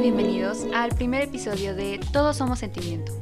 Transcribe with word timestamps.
bienvenidos 0.00 0.64
al 0.74 0.94
primer 0.94 1.20
episodio 1.20 1.74
de 1.74 2.00
Todos 2.10 2.38
Somos 2.38 2.60
Sentimiento. 2.60 3.12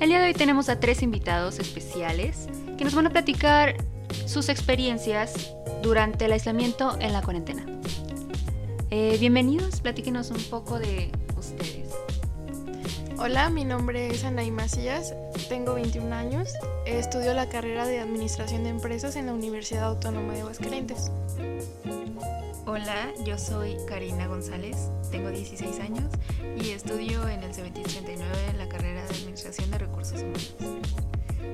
El 0.00 0.08
día 0.08 0.18
de 0.18 0.28
hoy 0.28 0.32
tenemos 0.32 0.70
a 0.70 0.80
tres 0.80 1.02
invitados 1.02 1.58
especiales 1.58 2.48
que 2.78 2.84
nos 2.84 2.94
van 2.94 3.06
a 3.06 3.10
platicar 3.10 3.76
sus 4.24 4.48
experiencias 4.48 5.54
durante 5.82 6.24
el 6.24 6.32
aislamiento 6.32 6.96
en 7.00 7.12
la 7.12 7.20
cuarentena. 7.20 7.66
Eh, 8.88 9.18
bienvenidos, 9.20 9.82
platíquenos 9.82 10.30
un 10.30 10.42
poco 10.44 10.78
de 10.78 11.12
ustedes. 11.36 11.90
Hola, 13.18 13.50
mi 13.50 13.66
nombre 13.66 14.08
es 14.08 14.24
Anaí 14.24 14.50
Macías, 14.50 15.14
tengo 15.50 15.74
21 15.74 16.14
años, 16.14 16.48
estudio 16.86 17.34
la 17.34 17.50
carrera 17.50 17.86
de 17.86 17.98
Administración 17.98 18.64
de 18.64 18.70
Empresas 18.70 19.16
en 19.16 19.26
la 19.26 19.34
Universidad 19.34 19.84
Autónoma 19.84 20.32
de 20.32 20.40
Aguascalientes. 20.40 21.10
Hola, 22.64 23.12
yo 23.26 23.36
soy 23.38 23.76
Karina 23.88 24.28
González, 24.28 24.76
tengo 25.10 25.30
16 25.30 25.80
años 25.80 26.04
y 26.56 26.70
estudio 26.70 27.28
en 27.28 27.42
el 27.42 27.52
7089 27.52 28.54
la 28.56 28.68
carrera 28.68 29.02
de 29.02 29.08
Administración 29.08 29.68
de 29.72 29.78
Recursos 29.78 30.22
Humanos. 30.22 30.54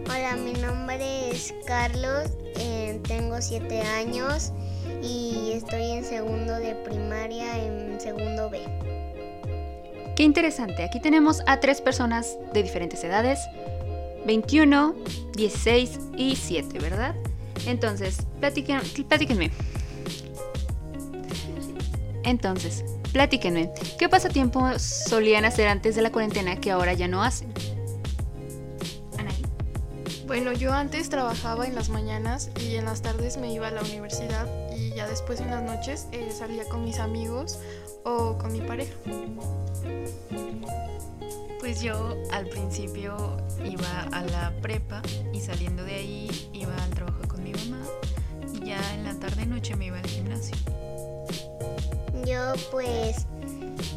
Hola, 0.04 0.36
mi 0.36 0.52
nombre 0.52 1.30
es 1.30 1.54
Carlos, 1.66 2.30
eh, 2.56 3.00
tengo 3.08 3.40
7 3.40 3.80
años 3.80 4.52
y 5.02 5.52
estoy 5.54 5.92
en 5.92 6.04
segundo 6.04 6.58
de 6.58 6.74
primaria, 6.74 7.56
en 7.64 7.98
segundo 7.98 8.50
B. 8.50 8.60
Qué 10.14 10.24
interesante, 10.24 10.84
aquí 10.84 11.00
tenemos 11.00 11.42
a 11.46 11.58
tres 11.58 11.80
personas 11.80 12.36
de 12.52 12.62
diferentes 12.62 13.02
edades, 13.02 13.40
21, 14.26 14.94
16 15.34 16.00
y 16.18 16.36
7, 16.36 16.78
¿verdad? 16.80 17.14
Entonces, 17.66 18.18
platíquenme. 18.40 19.50
Entonces, 22.28 22.84
platíquenme, 23.14 23.72
¿qué 23.98 24.06
pasatiempos 24.10 24.82
solían 24.82 25.46
hacer 25.46 25.66
antes 25.66 25.96
de 25.96 26.02
la 26.02 26.12
cuarentena 26.12 26.60
que 26.60 26.70
ahora 26.70 26.92
ya 26.92 27.08
no 27.08 27.22
hacen? 27.22 27.50
Anaí. 29.16 29.42
Bueno, 30.26 30.52
yo 30.52 30.74
antes 30.74 31.08
trabajaba 31.08 31.66
en 31.66 31.74
las 31.74 31.88
mañanas 31.88 32.50
y 32.60 32.74
en 32.74 32.84
las 32.84 33.00
tardes 33.00 33.38
me 33.38 33.50
iba 33.50 33.68
a 33.68 33.70
la 33.70 33.80
universidad 33.80 34.46
y 34.76 34.90
ya 34.94 35.08
después 35.08 35.40
en 35.40 35.50
las 35.50 35.62
noches 35.62 36.06
eh, 36.12 36.28
salía 36.30 36.68
con 36.68 36.84
mis 36.84 36.98
amigos 36.98 37.60
o 38.04 38.36
con 38.36 38.52
mi 38.52 38.60
pareja. 38.60 38.92
Pues 41.60 41.80
yo 41.80 42.14
al 42.30 42.46
principio 42.48 43.38
iba 43.64 44.02
a 44.12 44.22
la 44.22 44.52
prepa 44.60 45.00
y 45.32 45.40
saliendo 45.40 45.82
de 45.82 45.94
ahí 45.94 46.50
iba 46.52 46.76
al 46.84 46.90
trabajo 46.90 47.26
con 47.26 47.42
mi 47.42 47.52
mamá 47.52 47.82
y 48.52 48.66
ya 48.66 48.94
en 48.94 49.04
la 49.04 49.14
tarde 49.14 49.46
noche 49.46 49.74
me 49.76 49.86
iba 49.86 49.98
al 49.98 50.06
gimnasio. 50.06 50.77
Yo 52.28 52.52
pues, 52.70 53.26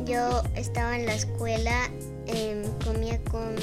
yo 0.06 0.42
estaba 0.56 0.98
en 0.98 1.06
la 1.06 1.16
escuela, 1.16 1.90
em, 2.28 2.64
comía 2.86 3.20
con, 3.30 3.56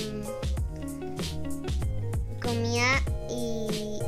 comía 2.43 3.03
y, 3.31 3.99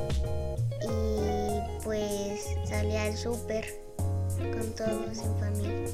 y 0.82 1.80
pues 1.82 2.44
salía 2.68 3.04
al 3.04 3.16
súper 3.16 3.64
con 4.36 4.74
todos 4.74 5.18
en 5.18 5.38
familia. 5.38 5.90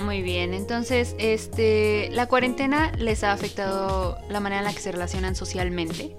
Muy 0.00 0.22
bien, 0.22 0.52
entonces, 0.52 1.14
este, 1.18 2.08
¿la 2.10 2.26
cuarentena 2.26 2.90
les 2.98 3.22
ha 3.22 3.30
afectado 3.30 4.18
la 4.28 4.40
manera 4.40 4.62
en 4.62 4.64
la 4.64 4.74
que 4.74 4.80
se 4.80 4.90
relacionan 4.90 5.36
socialmente? 5.36 6.16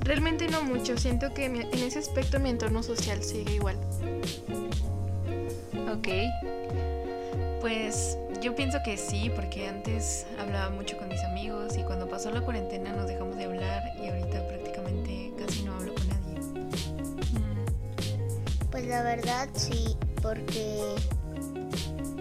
Realmente 0.00 0.48
no 0.48 0.64
mucho, 0.64 0.98
siento 0.98 1.32
que 1.32 1.44
en 1.44 1.78
ese 1.78 2.00
aspecto 2.00 2.40
mi 2.40 2.50
entorno 2.50 2.82
social 2.82 3.22
sigue 3.22 3.54
igual. 3.54 3.78
Ok. 5.92 6.08
Pues 7.60 8.18
yo 8.40 8.54
pienso 8.56 8.78
que 8.84 8.96
sí, 8.96 9.30
porque 9.34 9.68
antes 9.68 10.26
hablaba 10.40 10.70
mucho 10.70 10.96
con 10.96 11.08
mis 11.08 11.22
amigos 11.22 11.76
y 11.76 11.82
cuando 11.82 12.08
pasó 12.08 12.30
la 12.30 12.40
cuarentena 12.40 12.92
nos 12.92 13.06
dejamos 13.06 13.36
de 13.36 13.44
hablar 13.44 13.82
y 14.02 14.08
ahorita 14.08 14.46
prácticamente 14.48 15.32
casi 15.38 15.62
no 15.62 15.74
hablo 15.74 15.94
con 15.94 16.08
nadie. 16.08 16.40
Mm, 17.32 18.70
Pues 18.70 18.86
la 18.86 19.02
verdad 19.02 19.48
sí, 19.54 19.96
porque 20.20 20.94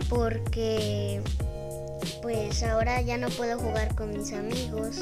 porque 0.10 1.22
pues 2.22 2.62
ahora 2.64 3.02
ya 3.02 3.18
no 3.18 3.30
puedo 3.30 3.58
jugar 3.58 3.96
con 3.96 4.12
mis 4.12 4.34
amigos 4.34 5.00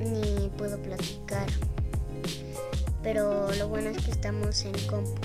ni 0.00 0.48
puedo 0.56 0.78
platicar. 0.78 1.46
Pero 3.02 3.52
lo 3.52 3.68
bueno 3.68 3.90
es 3.90 3.98
que 4.04 4.10
estamos 4.10 4.64
en 4.64 4.72
compu. 4.86 5.20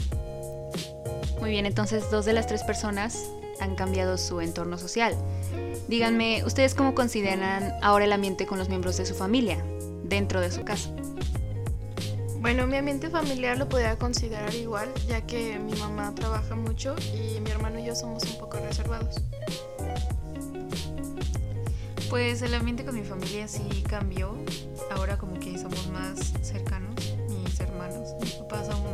Muy 1.44 1.52
bien, 1.52 1.66
entonces 1.66 2.09
dos 2.09 2.24
de 2.24 2.31
las 2.31 2.48
tres 2.48 2.64
personas 2.64 3.30
han 3.59 3.76
cambiado 3.76 4.18
su 4.18 4.40
entorno 4.40 4.78
social. 4.78 5.14
Díganme, 5.90 6.42
¿ustedes 6.46 6.74
cómo 6.74 6.96
consideran 6.96 7.74
ahora 7.81 8.06
el 8.06 8.14
ambiente 8.14 8.46
con 8.46 8.59
los 8.59 8.70
miembros 8.70 8.96
de 8.96 9.06
su 9.06 9.14
familia 9.14 9.62
dentro 10.06 10.40
de 10.40 10.50
su 10.53 10.64
casa? 10.64 10.90
Bueno, 12.40 12.66
mi 12.66 12.78
ambiente 12.78 13.09
familiar 13.09 13.58
lo 13.58 13.68
podría 13.68 13.98
considerar 13.98 14.56
igual, 14.56 14.88
ya 15.06 15.20
que 15.26 15.59
mi 15.59 15.74
mamá 15.74 16.16
trabaja 16.16 16.56
mucho 16.56 16.96
y 17.14 17.42
mi 17.42 17.52
hermano 17.52 17.78
y 17.78 17.88
yo 17.88 17.94
somos 17.94 18.24
un 18.24 18.40
poco 18.40 18.56
reservados. 18.59 19.16
Pues 22.09 22.42
el 22.42 22.53
ambiente 22.53 22.86
con 22.86 22.96
mi 22.96 23.03
familia 23.03 23.50
sí 23.50 23.84
cambió. 23.90 24.34
Ahora 24.96 25.18
como 25.18 25.38
que 25.42 25.58
somos 25.58 25.90
más 25.90 26.32
cercanos, 26.42 26.96
mis 27.28 27.59
hermanos. 27.59 28.12
Mis 28.22 28.32
papás 28.36 28.70
aún 28.70 28.93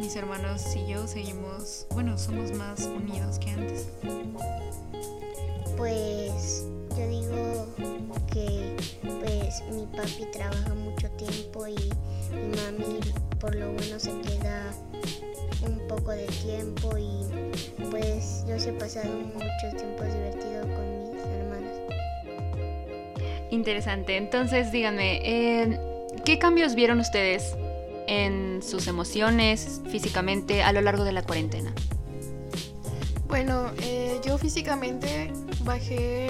mis 0.00 0.16
hermanos 0.16 0.64
y 0.76 0.90
yo 0.90 1.06
seguimos, 1.06 1.86
bueno, 1.90 2.16
somos 2.18 2.52
más 2.52 2.86
unidos 2.86 3.38
que 3.38 3.50
antes. 3.50 3.88
Pues 5.76 6.64
yo 6.96 7.08
digo 7.08 7.66
que 8.32 8.76
pues 9.20 9.62
mi 9.72 9.86
papi 9.86 10.26
trabaja 10.32 10.74
mucho 10.74 11.10
tiempo 11.10 11.66
y 11.66 11.74
mi 12.30 12.56
mami 12.56 13.00
por 13.38 13.54
lo 13.54 13.72
bueno 13.72 13.98
se 13.98 14.12
queda 14.20 14.72
un 15.62 15.78
poco 15.88 16.10
de 16.12 16.26
tiempo 16.26 16.96
y 16.96 17.24
pues 17.90 18.44
yo 18.48 18.58
sí 18.58 18.70
he 18.70 18.72
pasado 18.72 19.10
muchos 19.12 19.76
tiempos 19.76 20.06
divertidos 20.06 20.66
con 20.66 21.14
mis 21.14 21.24
hermanos. 21.24 21.76
Interesante, 23.50 24.16
entonces 24.16 24.72
díganme, 24.72 25.20
eh, 25.24 25.80
¿qué 26.24 26.38
cambios 26.38 26.74
vieron 26.74 27.00
ustedes 27.00 27.56
en 28.06 28.62
sus 28.62 28.86
emociones 28.86 29.80
físicamente 29.88 30.62
a 30.62 30.72
lo 30.72 30.80
largo 30.80 31.04
de 31.04 31.12
la 31.12 31.22
cuarentena? 31.22 31.72
Bueno, 33.26 33.70
eh, 33.82 34.20
yo 34.24 34.38
físicamente 34.38 35.32
bajé 35.64 36.28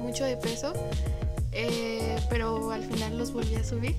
mucho 0.00 0.24
de 0.24 0.36
peso, 0.36 0.72
eh, 1.52 2.16
pero 2.30 2.70
al 2.70 2.82
final 2.82 3.18
los 3.18 3.32
volví 3.32 3.54
a 3.56 3.64
subir. 3.64 3.94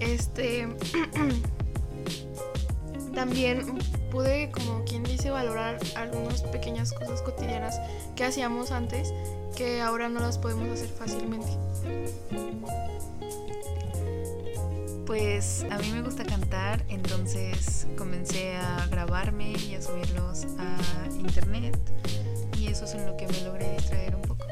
Este, 0.00 0.66
también 3.14 3.78
pude, 4.10 4.50
como 4.50 4.84
quien 4.84 5.04
dice, 5.04 5.30
valorar 5.30 5.78
algunas 5.94 6.42
pequeñas 6.42 6.92
cosas 6.92 7.22
cotidianas 7.22 7.78
que 8.16 8.24
hacíamos 8.24 8.70
antes, 8.72 9.12
que 9.56 9.80
ahora 9.80 10.08
no 10.08 10.20
las 10.20 10.38
podemos 10.38 10.68
hacer 10.68 10.88
fácilmente. 10.88 11.52
Pues 15.06 15.66
a 15.70 15.78
mí 15.78 15.90
me 15.92 16.02
gusta 16.02 16.24
cantar, 16.24 16.84
entonces 16.88 17.86
comencé 17.96 18.54
a 18.54 18.86
grabarme 18.86 19.52
y 19.52 19.74
a 19.74 19.82
subirlos 19.82 20.46
a 20.58 21.08
internet 21.18 21.76
y 22.58 22.68
eso 22.68 22.84
es 22.84 22.94
en 22.94 23.06
lo 23.06 23.16
que 23.16 23.26
me 23.26 23.40
logré 23.40 23.72
distraer 23.72 24.14
un 24.14 24.22
poco. 24.22 24.46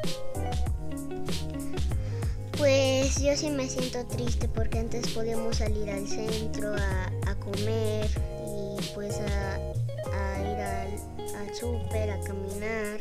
Pues 2.57 3.21
yo 3.21 3.35
sí 3.35 3.49
me 3.49 3.67
siento 3.69 4.05
triste 4.05 4.49
porque 4.49 4.79
antes 4.79 5.07
podíamos 5.09 5.57
salir 5.57 5.89
al 5.89 6.07
centro 6.07 6.75
a, 6.75 7.35
comer 7.39 8.07
y 8.45 8.93
pues 8.93 9.19
a, 9.19 9.55
a 9.55 10.41
ir 10.41 10.59
al, 10.59 11.39
al 11.39 11.55
súper, 11.55 12.11
a 12.11 12.19
caminar. 12.19 12.99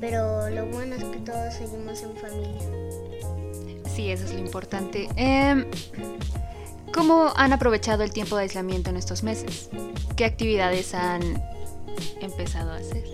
Pero 0.00 0.48
lo 0.50 0.66
bueno 0.66 0.94
es 0.94 1.04
que 1.04 1.18
todos 1.18 1.54
seguimos 1.54 2.02
en 2.02 2.16
familia. 2.16 2.79
Sí, 3.94 4.10
eso 4.10 4.24
es 4.24 4.32
lo 4.32 4.38
importante. 4.38 5.08
Em, 5.16 5.66
¿Cómo 6.92 7.32
han 7.36 7.52
aprovechado 7.52 8.02
el 8.02 8.12
tiempo 8.12 8.36
de 8.36 8.42
aislamiento 8.42 8.90
en 8.90 8.96
estos 8.96 9.22
meses? 9.22 9.70
¿Qué 10.16 10.24
actividades 10.24 10.94
han 10.94 11.22
empezado 12.20 12.72
a 12.72 12.76
hacer? 12.76 13.04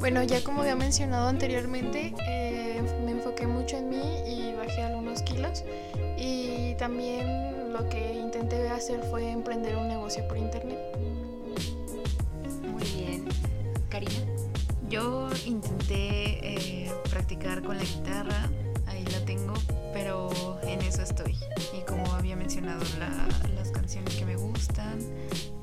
Bueno, 0.00 0.22
ya 0.22 0.42
como 0.42 0.62
había 0.62 0.76
mencionado 0.76 1.28
anteriormente, 1.28 2.14
eh, 2.26 2.82
me 3.04 3.12
enfoqué 3.12 3.46
mucho 3.46 3.76
en 3.76 3.88
mí 3.88 4.02
y 4.26 4.54
bajé 4.54 4.82
algunos 4.82 5.22
kilos. 5.22 5.64
Y 6.18 6.74
también 6.74 7.72
lo 7.72 7.88
que 7.88 8.14
intenté 8.14 8.68
hacer 8.68 9.00
fue 9.10 9.30
emprender 9.30 9.76
un 9.76 9.88
negocio 9.88 10.26
por 10.28 10.36
internet. 10.36 10.78
Muy 12.70 12.84
bien. 12.96 13.24
Karina. 13.88 14.12
Yo 14.90 15.28
intenté 15.46 16.84
eh, 16.84 16.92
practicar 17.08 17.62
con 17.62 17.78
la 17.78 17.84
guitarra, 17.84 18.50
pero 20.04 20.58
en 20.64 20.82
eso 20.82 21.00
estoy. 21.00 21.34
Y 21.72 21.80
como 21.86 22.04
había 22.12 22.36
mencionado, 22.36 22.82
la- 22.98 23.26
las 23.54 23.70
canciones 23.70 24.14
que 24.14 24.26
me 24.26 24.36
gustan, 24.36 24.98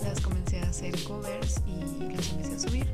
las 0.03 0.19
comencé 0.19 0.59
a 0.61 0.63
hacer 0.63 0.95
covers 1.03 1.61
y 1.67 2.11
las 2.11 2.31
empecé 2.31 2.55
a 2.55 2.59
subir. 2.59 2.87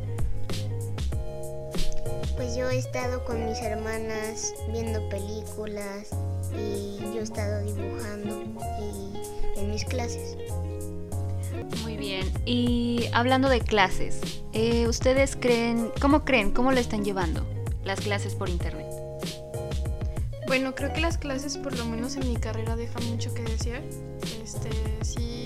he 2.69 2.77
estado 2.79 3.23
con 3.23 3.45
mis 3.45 3.59
hermanas 3.61 4.53
viendo 4.73 5.07
películas 5.07 6.09
y 6.53 6.97
yo 7.13 7.21
he 7.21 7.23
estado 7.23 7.63
dibujando 7.63 8.43
y 8.81 9.59
en 9.59 9.71
mis 9.71 9.85
clases. 9.85 10.35
Muy 11.81 11.95
bien. 11.95 12.29
Y 12.45 13.05
hablando 13.13 13.47
de 13.47 13.61
clases, 13.61 14.19
eh, 14.51 14.85
¿ustedes 14.87 15.37
creen, 15.37 15.91
cómo 16.01 16.25
creen, 16.25 16.51
cómo 16.51 16.73
lo 16.73 16.79
están 16.79 17.05
llevando 17.05 17.45
las 17.85 18.01
clases 18.01 18.35
por 18.35 18.49
internet? 18.49 18.86
Bueno, 20.47 20.73
creo 20.75 20.93
que 20.93 21.01
las 21.01 21.17
clases, 21.17 21.57
por 21.57 21.77
lo 21.77 21.83
menos 21.85 22.15
en 22.15 22.27
mi 22.27 22.37
carrera, 22.37 22.77
dejan 22.77 23.03
mucho 23.09 23.33
que 23.33 23.43
desear. 23.43 23.83
Este, 24.41 24.69
sí, 25.03 25.45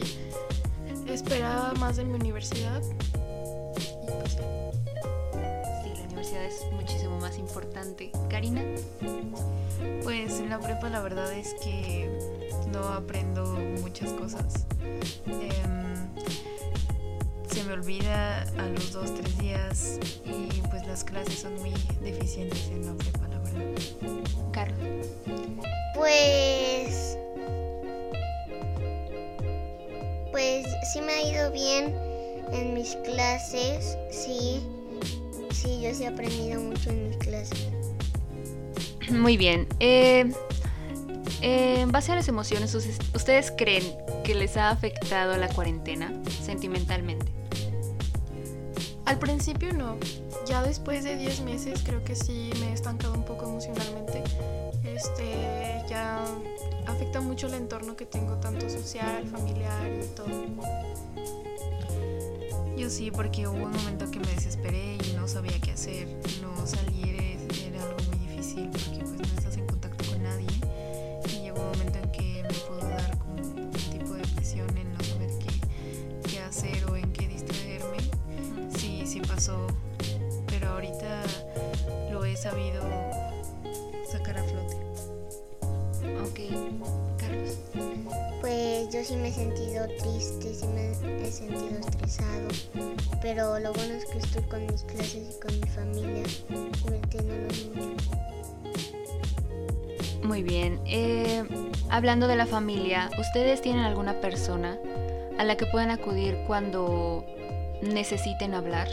esperaba 1.07 1.73
más 1.79 1.97
de 1.97 2.05
mi 2.05 2.13
universidad. 2.13 2.83
Y 2.83 4.05
pues, 4.19 4.33
sí. 4.33 4.37
La 5.83 6.03
universidad 6.05 6.45
es 6.45 6.71
muchísimo 6.71 7.19
más 7.19 7.39
importante. 7.39 8.11
Karina, 8.29 8.61
Pues 10.03 10.39
en 10.39 10.49
la 10.49 10.59
prepa 10.59 10.87
la 10.89 11.01
verdad 11.01 11.33
es 11.33 11.55
que 11.55 12.07
no 12.71 12.83
aprendo 12.89 13.43
muchas 13.81 14.13
cosas. 14.13 14.67
Em, 15.25 16.09
se 17.47 17.63
me 17.63 17.73
olvida 17.73 18.43
a 18.43 18.67
los 18.67 18.91
dos, 18.93 19.15
tres 19.15 19.35
días 19.39 19.99
y 20.25 20.61
pues 20.69 20.85
las 20.85 21.03
clases 21.03 21.39
son 21.39 21.55
muy 21.55 21.73
deficientes 22.01 22.69
en 22.69 22.85
la 22.85 22.93
prepa. 22.93 23.30
Carlos. 24.51 25.07
Pues. 25.95 27.17
Pues 30.31 30.65
sí 30.93 31.01
me 31.01 31.11
ha 31.13 31.21
ido 31.29 31.51
bien 31.51 31.95
en 32.53 32.73
mis 32.73 32.95
clases, 32.97 33.97
sí. 34.09 34.61
Sí, 35.51 35.81
yo 35.81 35.93
sí 35.93 36.03
he 36.03 36.07
aprendido 36.07 36.59
mucho 36.61 36.89
en 36.89 37.09
mis 37.09 37.17
clases. 37.17 37.67
Muy 39.11 39.37
bien. 39.37 39.67
Eh, 39.79 40.31
eh, 41.41 41.81
en 41.81 41.91
base 41.91 42.11
a 42.13 42.15
las 42.15 42.27
emociones, 42.27 42.73
¿ustedes- 42.73 42.97
¿ustedes 43.13 43.51
creen 43.57 43.83
que 44.23 44.33
les 44.35 44.57
ha 44.57 44.69
afectado 44.69 45.35
la 45.37 45.49
cuarentena 45.49 46.13
sentimentalmente? 46.43 47.31
Al 49.11 49.19
principio 49.19 49.73
no. 49.73 49.97
Ya 50.45 50.63
después 50.63 51.03
de 51.03 51.17
10 51.17 51.41
meses 51.41 51.83
creo 51.85 52.01
que 52.01 52.15
sí 52.15 52.49
me 52.61 52.69
he 52.69 52.73
estancado 52.73 53.13
un 53.13 53.25
poco 53.25 53.43
emocionalmente. 53.43 54.23
Este, 54.85 55.83
ya 55.89 56.23
afecta 56.87 57.19
mucho 57.19 57.47
el 57.47 57.55
entorno 57.55 57.97
que 57.97 58.05
tengo, 58.05 58.37
tanto 58.37 58.69
social, 58.69 59.27
familiar 59.27 59.85
y 60.01 60.07
todo. 60.15 60.27
Yo 62.77 62.89
sí, 62.89 63.11
porque 63.11 63.49
hubo 63.49 63.65
un 63.65 63.73
momento 63.73 64.09
que 64.09 64.21
me 64.21 64.27
desesperé 64.27 64.95
y 65.05 65.13
no 65.17 65.27
sabía 65.27 65.59
qué 65.59 65.71
hacer. 65.71 66.07
No 66.41 66.65
salir 66.65 67.30
he 89.31 89.33
sentido 89.33 89.87
triste, 89.97 90.53
sí 90.53 90.67
me 90.67 90.91
he 91.21 91.31
sentido 91.31 91.79
estresado. 91.79 92.49
Pero 93.21 93.59
lo 93.59 93.71
bueno 93.73 93.93
es 93.93 94.05
que 94.05 94.17
estoy 94.17 94.43
con 94.43 94.65
mis 94.65 94.83
clases 94.83 95.35
y 95.35 95.39
con 95.39 95.57
mi 95.59 95.67
familia, 95.69 96.23
divirtiéndonos 96.83 97.69
mucho. 97.73 98.11
Muy 100.23 100.43
bien. 100.43 100.81
Eh, 100.85 101.43
hablando 101.89 102.27
de 102.27 102.35
la 102.35 102.45
familia, 102.45 103.09
¿ustedes 103.17 103.61
tienen 103.61 103.83
alguna 103.83 104.19
persona 104.19 104.77
a 105.37 105.43
la 105.45 105.55
que 105.55 105.65
puedan 105.65 105.91
acudir 105.91 106.37
cuando 106.45 107.25
necesiten 107.81 108.53
hablar, 108.53 108.89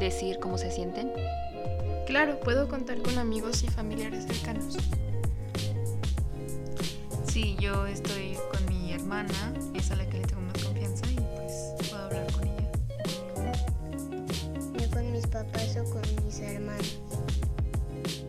decir 0.00 0.38
cómo 0.40 0.58
se 0.58 0.72
sienten? 0.72 1.12
Claro, 2.06 2.40
puedo 2.40 2.68
contar 2.68 2.98
con 3.02 3.18
amigos 3.18 3.62
y 3.62 3.68
familiares 3.68 4.26
cercanos. 4.26 4.78
Sí, 7.28 7.56
yo 7.60 7.86
estoy 7.86 8.36
con 8.50 8.64
mi 8.66 8.92
hermana, 8.92 9.52
es 9.76 9.90
a 9.90 9.96
la 9.96 10.08
que 10.08 10.18
le 10.18 10.24
tengo 10.26 10.42
más 10.42 10.62
confianza 10.64 11.04
y 11.10 11.14
pues 11.14 11.88
puedo 11.90 12.02
hablar 12.04 12.32
con 12.32 12.44
ella. 12.44 12.70
Yo 14.78 14.90
con 14.90 15.12
mis 15.12 15.26
papás 15.26 15.76
o 15.80 15.84
con 15.90 16.02
mis 16.24 16.40
hermanos. 16.40 16.98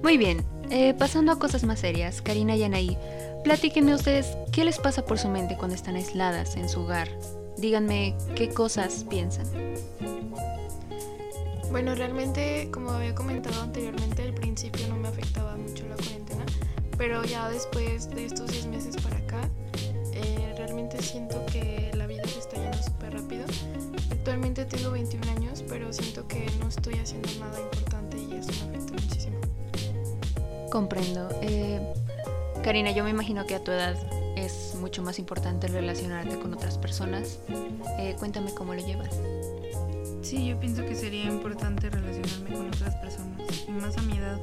Muy 0.03 0.17
bien. 0.17 0.45
eh, 0.69 0.93
pasando 0.93 1.31
a 1.31 1.39
cosas 1.39 1.63
más 1.63 1.79
serias, 1.79 2.21
Karina 2.21 2.55
y 2.55 2.63
Anaí, 2.63 2.97
platíquenme 3.43 3.95
ustedes 3.95 4.35
qué 4.51 4.65
les 4.65 4.79
pasa 4.79 5.05
por 5.05 5.17
su 5.17 5.29
mente 5.29 5.55
cuando 5.57 5.75
están 5.75 5.95
aisladas 5.95 6.55
en 6.57 6.67
su 6.69 6.81
hogar. 6.81 7.07
Díganme 7.57 8.15
qué 8.35 8.49
cosas 8.49 9.05
piensan. 9.09 9.45
Bueno, 11.71 11.95
realmente, 11.95 12.69
como 12.71 12.91
había 12.91 13.15
comentado 13.15 13.61
anteriormente, 13.61 14.23
al 14.23 14.33
principio 14.33 14.87
no 14.87 14.95
me 14.97 15.07
afectaba 15.07 15.55
mucho 15.55 15.85
la 15.87 15.95
cuarentena, 15.95 16.45
pero 16.97 17.23
ya 17.23 17.49
después 17.49 18.09
de 18.09 18.25
estos 18.25 18.51
10 18.51 18.67
meses 18.67 18.96
siento 21.01 21.45
que 21.45 21.91
la 21.95 22.07
vida 22.07 22.23
se 22.27 22.39
está 22.39 22.57
yendo 22.57 22.77
súper 22.81 23.13
rápido. 23.13 23.45
Actualmente 24.11 24.65
tengo 24.65 24.91
21 24.91 25.31
años, 25.31 25.63
pero 25.67 25.91
siento 25.93 26.27
que 26.27 26.45
no 26.59 26.67
estoy 26.67 26.95
haciendo 26.95 27.29
nada 27.39 27.59
importante 27.59 28.17
y 28.17 28.33
eso 28.33 28.51
me 28.65 28.77
afecta 28.77 28.93
muchísimo. 28.93 29.37
Comprendo. 30.71 31.29
Eh, 31.41 31.79
Karina, 32.63 32.91
yo 32.91 33.03
me 33.03 33.09
imagino 33.09 33.45
que 33.45 33.55
a 33.55 33.63
tu 33.63 33.71
edad 33.71 33.95
es 34.35 34.75
mucho 34.79 35.01
más 35.01 35.19
importante 35.19 35.67
relacionarte 35.67 36.37
con 36.37 36.53
otras 36.53 36.77
personas. 36.77 37.39
Eh, 37.99 38.15
cuéntame 38.19 38.53
cómo 38.53 38.73
lo 38.73 38.85
llevas. 38.85 39.09
Sí, 40.27 40.45
yo 40.45 40.59
pienso 40.59 40.85
que 40.85 40.93
sería 40.93 41.23
importante 41.23 41.89
relacionarme 41.89 42.53
con 42.53 42.67
otras 42.67 42.93
personas. 42.97 43.39
Y 43.65 43.71
más 43.71 43.95
a 43.95 44.01
mi 44.01 44.17
edad, 44.17 44.37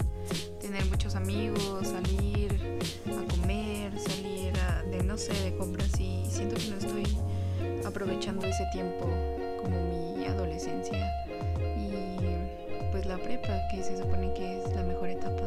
tener 0.59 0.83
muchos 0.87 1.15
amigos, 1.15 1.89
salir 1.89 2.59
a 3.07 3.35
comer, 3.35 3.93
salir 4.01 4.59
a, 4.61 4.83
de 4.85 5.03
no 5.03 5.19
sé, 5.19 5.35
de 5.43 5.55
compras 5.59 5.91
y 6.01 6.25
siento 6.27 6.55
que 6.55 6.71
no 6.71 6.79
estoy 6.79 7.19
aprovechando 7.85 8.47
ese 8.47 8.65
tiempo 8.73 9.11
como 9.61 10.17
mi 10.17 10.25
adolescencia 10.25 11.07
y 11.77 11.93
pues 12.91 13.05
la 13.05 13.19
prepa, 13.19 13.69
que 13.71 13.85
se 13.85 13.99
supone 13.99 14.33
que 14.33 14.63
es 14.63 14.75
la 14.75 14.85
mejor 14.85 15.11
etapa. 15.11 15.43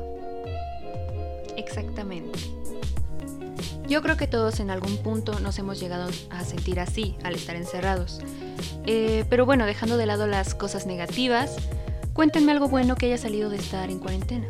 Exactamente. 1.55 2.37
Yo 3.89 4.03
creo 4.03 4.17
que 4.17 4.27
todos 4.27 4.59
en 4.59 4.69
algún 4.69 4.97
punto 4.97 5.39
nos 5.39 5.57
hemos 5.57 5.79
llegado 5.79 6.11
a 6.29 6.45
sentir 6.45 6.79
así 6.79 7.15
al 7.23 7.33
estar 7.33 7.55
encerrados. 7.55 8.21
Eh, 8.85 9.25
pero 9.29 9.45
bueno, 9.45 9.65
dejando 9.65 9.97
de 9.97 10.05
lado 10.05 10.27
las 10.27 10.55
cosas 10.55 10.85
negativas, 10.85 11.55
cuéntenme 12.13 12.51
algo 12.51 12.67
bueno 12.67 12.95
que 12.95 13.07
haya 13.07 13.17
salido 13.17 13.49
de 13.49 13.57
estar 13.57 13.89
en 13.89 13.99
cuarentena. 13.99 14.47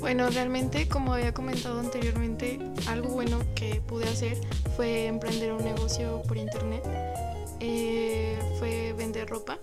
Bueno, 0.00 0.28
realmente, 0.30 0.88
como 0.88 1.14
había 1.14 1.34
comentado 1.34 1.80
anteriormente, 1.80 2.60
algo 2.88 3.08
bueno 3.08 3.40
que 3.54 3.80
pude 3.86 4.04
hacer 4.04 4.36
fue 4.76 5.06
emprender 5.06 5.52
un 5.52 5.64
negocio 5.64 6.22
por 6.28 6.36
internet. 6.36 6.82
Eh, 7.60 8.38
fue 8.58 8.94
vender 8.96 9.28
ropa. 9.28 9.58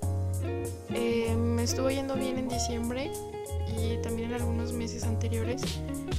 Eh, 0.94 1.34
me 1.36 1.64
estuvo 1.64 1.90
yendo 1.90 2.16
bien 2.16 2.38
en 2.38 2.50
diciembre 2.50 3.12
y 3.78 4.02
también 4.02 4.30
en 4.30 4.42
algunos 4.42 4.74
meses 4.74 5.04
anteriores, 5.04 5.62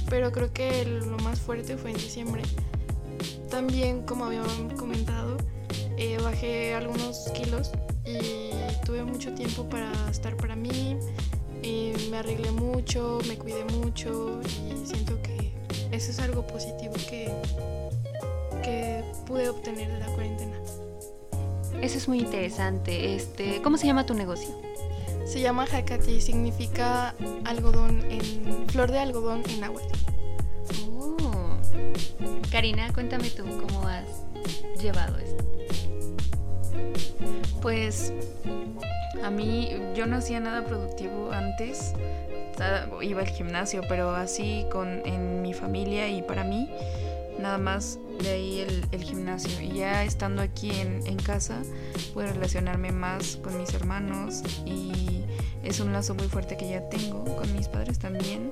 pero 0.09 0.31
creo 0.31 0.51
que 0.51 0.85
lo 0.85 1.17
más 1.17 1.39
fuerte 1.39 1.77
fue 1.77 1.91
en 1.91 1.97
diciembre. 1.97 2.41
También, 3.49 4.03
como 4.03 4.25
había 4.25 4.41
comentado, 4.75 5.14
eh, 5.97 6.17
bajé 6.23 6.73
algunos 6.73 7.29
kilos 7.33 7.71
y 8.05 8.51
tuve 8.85 9.03
mucho 9.03 9.33
tiempo 9.33 9.67
para 9.69 9.91
estar 10.09 10.35
para 10.37 10.55
mí. 10.55 10.97
Eh, 11.63 11.95
me 12.11 12.17
arreglé 12.17 12.51
mucho, 12.51 13.19
me 13.27 13.37
cuidé 13.37 13.65
mucho 13.65 14.39
y 14.43 14.85
siento 14.85 15.19
que 15.21 15.51
eso 15.91 16.11
es 16.11 16.19
algo 16.19 16.45
positivo 16.45 16.93
que, 17.09 17.31
que 18.63 19.03
pude 19.25 19.49
obtener 19.49 19.91
de 19.91 19.99
la 19.99 20.07
cuarentena. 20.07 20.57
Eso 21.81 21.97
es 21.97 22.07
muy 22.07 22.19
interesante. 22.19 23.15
Este, 23.15 23.61
¿Cómo 23.61 23.77
se 23.77 23.87
llama 23.87 24.05
tu 24.05 24.13
negocio? 24.13 24.49
Se 25.25 25.41
llama 25.41 25.65
Hakati, 25.65 26.21
significa 26.21 27.15
algodón 27.45 28.03
en 28.11 28.67
flor 28.69 28.91
de 28.91 28.99
algodón 28.99 29.43
en 29.49 29.63
agua. 29.63 29.81
Oh. 30.87 31.57
Karina, 32.51 32.93
cuéntame 32.93 33.29
tú 33.29 33.43
cómo 33.43 33.87
has 33.87 34.05
llevado 34.79 35.17
esto. 35.17 35.54
Pues 37.65 38.13
a 39.23 39.31
mí 39.31 39.71
yo 39.95 40.05
no 40.05 40.17
hacía 40.17 40.39
nada 40.39 40.63
productivo 40.63 41.31
antes. 41.31 41.93
Iba 43.01 43.21
al 43.21 43.27
gimnasio, 43.27 43.81
pero 43.89 44.11
así 44.11 44.67
con 44.71 45.01
en 45.03 45.41
mi 45.41 45.51
familia 45.55 46.07
y 46.07 46.21
para 46.21 46.43
mí 46.43 46.69
nada 47.39 47.57
más 47.57 47.97
de 48.21 48.29
ahí 48.29 48.59
el, 48.59 48.85
el 48.91 49.01
gimnasio. 49.01 49.59
Y 49.59 49.79
ya 49.79 50.03
estando 50.03 50.43
aquí 50.43 50.79
en, 50.79 51.07
en 51.07 51.17
casa, 51.17 51.63
puedo 52.13 52.31
relacionarme 52.33 52.91
más 52.91 53.37
con 53.37 53.57
mis 53.57 53.73
hermanos 53.73 54.43
y 54.63 55.23
es 55.63 55.79
un 55.79 55.91
lazo 55.91 56.13
muy 56.13 56.27
fuerte 56.27 56.57
que 56.57 56.69
ya 56.69 56.87
tengo 56.89 57.23
con 57.35 57.51
mis 57.51 57.67
padres 57.67 57.97
también. 57.97 58.51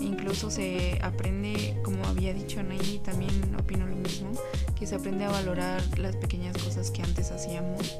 Incluso 0.00 0.50
se 0.50 0.98
aprende, 1.02 1.76
como 1.84 2.04
había 2.06 2.32
dicho 2.32 2.60
Anaí, 2.60 3.00
también 3.04 3.54
opino 3.56 3.86
lo 3.86 3.96
mismo, 3.96 4.30
que 4.78 4.86
se 4.86 4.94
aprende 4.94 5.24
a 5.24 5.30
valorar 5.30 5.82
las 5.98 6.16
pequeñas 6.16 6.56
cosas 6.56 6.90
que 6.90 7.02
antes 7.02 7.30
hacíamos. 7.30 7.98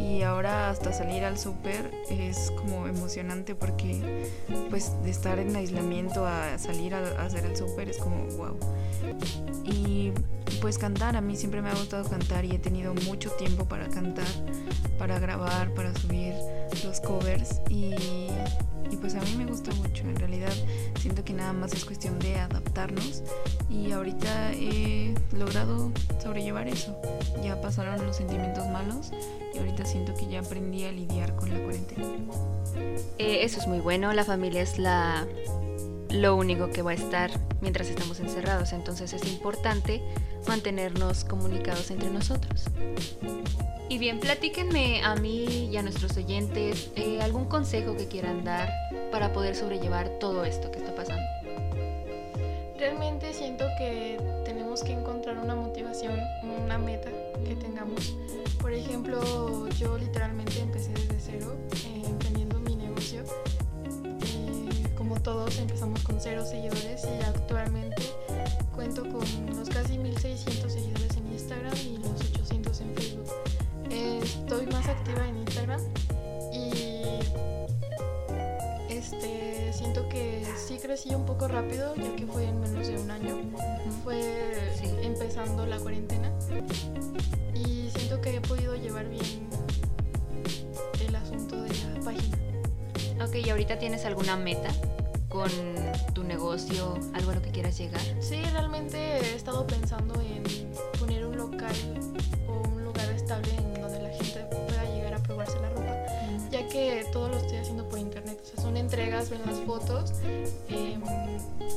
Y 0.00 0.22
ahora 0.22 0.70
hasta 0.70 0.92
salir 0.92 1.24
al 1.24 1.38
súper 1.38 1.90
es 2.10 2.50
como 2.56 2.86
emocionante 2.86 3.54
porque 3.54 4.34
pues 4.70 4.92
de 5.02 5.10
estar 5.10 5.38
en 5.38 5.54
aislamiento 5.54 6.26
a 6.26 6.58
salir 6.58 6.94
a, 6.94 7.00
a 7.20 7.26
hacer 7.26 7.44
el 7.44 7.56
súper 7.56 7.88
es 7.88 7.98
como 7.98 8.24
wow. 8.36 8.58
Y 9.64 10.12
pues 10.60 10.78
cantar, 10.78 11.16
a 11.16 11.20
mí 11.20 11.36
siempre 11.36 11.60
me 11.62 11.70
ha 11.70 11.74
gustado 11.74 12.08
cantar 12.08 12.44
y 12.44 12.52
he 12.52 12.58
tenido 12.58 12.94
mucho 12.94 13.30
tiempo 13.32 13.66
para 13.66 13.88
cantar, 13.88 14.26
para 14.98 15.18
grabar, 15.18 15.72
para 15.74 15.94
subir 15.94 16.34
los 16.84 17.00
covers 17.00 17.60
y, 17.68 17.94
y 18.94 18.96
pues 18.96 19.14
a 19.16 19.20
mí 19.20 19.34
me 19.36 19.44
gusta 19.44 19.72
mucho. 19.74 20.04
En 20.04 20.16
realidad 20.16 20.52
siento 21.00 21.24
que 21.24 21.32
nada 21.32 21.52
más 21.52 21.72
es 21.72 21.84
cuestión 21.84 22.18
de 22.20 22.36
adaptarnos 22.36 23.22
y 23.68 23.90
ahorita 23.90 24.52
he 24.52 25.14
logrado 25.36 25.90
sobrellevar 26.22 26.68
eso. 26.68 26.96
Ya 27.42 27.60
pasaron 27.60 28.04
los 28.06 28.16
sentimientos 28.16 28.66
malos 28.68 29.10
y 29.52 29.58
ahorita 29.58 29.84
siento 29.84 30.14
que 30.14 30.28
ya 30.28 30.40
aprendí 30.40 30.84
a 30.84 30.92
lidiar 30.92 31.34
con 31.34 31.50
la 31.50 31.60
cuarentena. 31.60 32.04
Eh, 33.18 33.40
eso 33.42 33.58
es 33.60 33.66
muy 33.66 33.80
bueno, 33.80 34.12
la 34.12 34.24
familia 34.24 34.62
es 34.62 34.78
la 34.78 35.26
lo 36.10 36.36
único 36.36 36.70
que 36.70 36.82
va 36.82 36.92
a 36.92 36.94
estar 36.94 37.30
mientras 37.60 37.88
estamos 37.88 38.20
encerrados, 38.20 38.72
entonces 38.72 39.12
es 39.12 39.26
importante 39.26 40.00
mantenernos 40.46 41.24
comunicados 41.24 41.90
entre 41.90 42.10
nosotros. 42.10 42.66
Y 43.88 43.98
bien, 43.98 44.20
platíquenme 44.20 45.02
a 45.02 45.14
mí 45.16 45.68
y 45.70 45.76
a 45.76 45.82
nuestros 45.82 46.16
oyentes 46.16 46.90
eh, 46.96 47.20
algún 47.20 47.46
consejo 47.46 47.96
que 47.96 48.06
quieran 48.08 48.44
dar 48.44 48.70
para 49.14 49.32
poder 49.32 49.54
sobrellevar 49.54 50.08
todo 50.18 50.44
esto 50.44 50.72
que 50.72 50.80
está 50.80 50.92
pasando. 50.92 51.22
Realmente 52.76 53.32
siento 53.32 53.64
que 53.78 54.18
tenemos 54.44 54.82
que 54.82 54.90
encontrar 54.90 55.38
una 55.38 55.54
motivación, 55.54 56.18
una 56.42 56.78
meta 56.78 57.10
que 57.46 57.54
tengamos. 57.54 58.16
Por 58.60 58.72
ejemplo, 58.72 59.68
yo 59.78 59.96
literalmente 59.98 60.58
empecé 60.58 60.90
desde 60.94 61.20
cero 61.20 61.54
eh, 61.86 62.02
emprendiendo 62.04 62.58
mi 62.58 62.74
negocio. 62.74 63.22
Eh, 63.22 64.88
como 64.96 65.20
todos 65.20 65.58
empezamos 65.58 66.02
con 66.02 66.20
cero 66.20 66.44
seguidores 66.44 67.04
y 67.04 67.22
actualmente 67.22 68.02
cuento 68.74 69.02
con 69.02 69.24
los 69.56 69.68
casi 69.68 69.96
1600 69.96 70.72
seguidores 70.72 71.16
en 71.16 71.32
Instagram 71.32 71.74
y 71.86 71.98
los 71.98 72.20
800 72.32 72.80
en 72.80 72.94
Facebook. 72.96 73.32
Eh, 73.90 74.18
estoy 74.24 74.66
más 74.66 74.88
activa 74.88 75.28
en 75.28 75.36
Instagram 75.36 75.80
siento 79.84 80.08
que 80.08 80.42
sí 80.56 80.78
crecí 80.78 81.14
un 81.14 81.26
poco 81.26 81.46
rápido 81.46 81.94
ya 81.96 82.16
que 82.16 82.26
fue 82.26 82.44
en 82.48 82.58
menos 82.60 82.86
de 82.86 82.98
un 82.98 83.10
año. 83.10 83.36
Fue 84.02 84.20
Sí. 84.80 84.90
empezando 85.02 85.66
la 85.66 85.78
cuarentena 85.78 86.32
y 87.54 87.90
siento 87.94 88.20
que 88.22 88.36
he 88.36 88.40
podido 88.40 88.74
llevar 88.76 89.08
bien 89.08 89.46
el 91.06 91.14
asunto 91.14 91.62
de 91.62 91.68
la 91.68 92.00
página. 92.00 92.36
Ok, 93.24 93.34
¿y 93.46 93.50
ahorita 93.50 93.78
tienes 93.78 94.04
alguna 94.06 94.36
meta 94.36 94.70
con 95.28 95.50
tu 96.14 96.24
negocio, 96.24 96.98
algo 97.12 97.30
a 97.32 97.34
lo 97.34 97.42
que 97.42 97.50
quieras 97.50 97.76
llegar? 97.78 98.00
Sí, 98.20 98.40
realmente 98.52 98.96
he 98.98 99.34
estado 99.34 99.66
pensando 99.66 100.14
en 100.20 100.42
poner 100.98 101.26
un 101.26 101.36
local 101.36 101.74
o 102.48 102.68
un 102.68 102.84
lugar 102.84 103.10
estable 103.10 103.50
en 103.54 103.80
donde 103.80 104.00
la 104.02 104.08
gente 104.10 104.40
pueda 104.50 104.84
llegar 104.94 105.14
a 105.14 105.22
probarse 105.22 105.58
la 105.60 105.70
ropa, 105.70 105.94
ya 106.50 106.66
que 106.68 107.04
todo 107.12 107.28
lo 107.28 107.36
estoy 107.38 107.58
haciendo 107.58 107.88
por 107.88 107.93
entregas, 108.80 109.30
ven 109.30 109.40
las 109.46 109.58
fotos 109.60 110.12
em, 110.68 111.02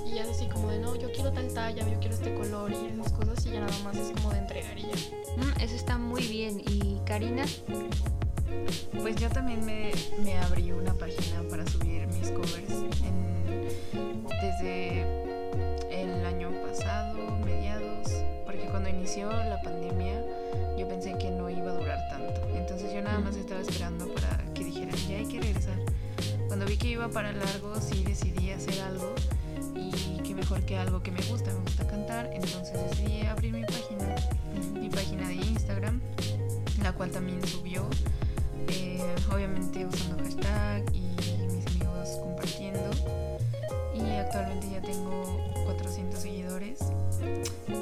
y 0.06 0.18
es 0.18 0.28
así 0.30 0.46
como 0.48 0.70
de 0.70 0.80
no, 0.80 0.96
yo 0.96 1.12
quiero 1.12 1.32
tal 1.32 1.48
talla, 1.54 1.88
yo 1.88 2.00
quiero 2.00 2.16
este 2.16 2.34
color 2.36 2.72
y 2.72 2.88
esas 2.94 3.12
cosas 3.14 3.46
y 3.46 3.52
ya 3.52 3.60
nada 3.62 3.78
más 3.84 3.96
es 3.98 4.12
como 4.12 4.32
de 4.32 4.40
entregar 4.40 4.78
y 4.78 4.82
ya. 4.84 4.96
Mm, 5.38 5.62
eso 5.62 5.76
está 5.76 5.98
muy 5.98 6.22
bien. 6.28 6.60
¿Y 6.68 7.00
Karina? 7.06 7.44
Pues 9.02 9.16
yo 9.18 9.30
también 9.30 9.66
me, 9.66 9.92
me 10.24 10.38
abrí 10.40 10.72
una 10.72 10.94
página 10.94 11.42
para 11.50 11.66
subir 11.68 12.08
mis 12.08 12.30
covers 12.32 12.72
en- 13.04 14.26
desde 14.42 15.02
el 15.92 16.26
año 16.26 16.52
pasado, 16.68 17.18
mediados, 17.46 18.08
porque 18.46 18.66
cuando 18.70 18.90
inició 18.90 19.30
la 19.32 19.62
pandemia 19.62 20.24
yo 20.78 20.88
pensé 20.88 21.18
que 21.18 21.30
no 21.32 21.50
iba 21.50 21.72
a 21.72 21.76
durar 21.76 22.00
tanto. 22.10 22.42
Entonces 22.56 22.94
yo 22.94 23.02
nada 23.02 23.20
más 23.20 23.36
estaba 23.36 23.62
esperando 23.62 24.08
para 24.14 24.38
que 24.54 24.64
dijeran, 24.64 24.96
ya 25.10 25.18
hay 25.18 25.26
que 25.26 25.40
regresar. 25.42 25.78
Cuando 26.48 26.66
vi 26.66 26.78
que 26.78 26.88
iba 26.90 27.08
para 27.10 27.32
largo, 27.32 27.76
sí 27.80 28.04
decidí 28.04 28.52
hacer 28.52 28.82
algo 28.82 29.14
y 29.76 30.22
qué 30.24 30.34
mejor 30.34 30.62
que 30.66 30.78
algo 30.78 31.04
que 31.04 31.12
me 31.12 31.22
gusta, 31.24 31.54
me 31.54 31.60
gusta 31.62 31.86
cantar, 31.88 32.30
entonces 32.34 32.74
decidí 32.90 33.26
abrir 33.26 33.54
mi 33.54 33.64
página, 33.64 34.16
mi 34.74 34.90
página 34.90 35.28
de 35.28 35.36
Instagram, 35.36 36.02
la 36.82 36.94
cual 36.94 37.12
también 37.12 37.46
subió 37.46 37.88
eh, 38.70 39.02
obviamente 39.34 39.86
usando 39.86 40.24
hashtag 40.24 40.84
y 40.94 41.02
mis 41.52 41.66
amigos 41.68 42.10
compartiendo. 42.22 42.90
Y 43.94 44.10
actualmente 44.16 44.70
ya 44.72 44.82
tengo 44.82 45.24
400 45.66 46.20
seguidores. 46.20 46.80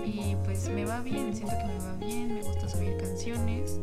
Y 0.05 0.35
pues 0.45 0.69
me 0.69 0.85
va 0.85 1.01
bien, 1.01 1.35
siento 1.35 1.55
que 1.57 1.65
me 1.65 1.77
va 1.79 1.93
bien, 1.97 2.35
me 2.35 2.43
gusta 2.43 2.69
subir 2.69 2.97
canciones. 2.97 3.79